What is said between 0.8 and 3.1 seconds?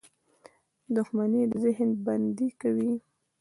•دښمني د ذهن بندي کوي.